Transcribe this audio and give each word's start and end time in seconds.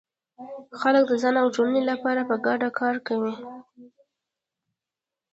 خلک 0.79 1.03
د 1.07 1.13
ځان 1.21 1.35
او 1.41 1.47
ټولنې 1.55 1.81
لپاره 1.91 2.21
په 2.29 2.35
ګډه 2.45 2.69
کار 2.79 2.95
کوي. 3.07 3.35